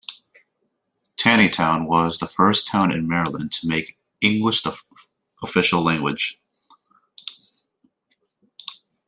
Taneytown 1.15 1.85
was 1.85 2.17
the 2.17 2.27
first 2.27 2.65
town 2.65 2.91
in 2.91 3.07
Maryland 3.07 3.51
to 3.51 3.67
make 3.67 3.99
English 4.19 4.63
the 4.63 4.75
official 5.43 5.83
language. 5.83 6.41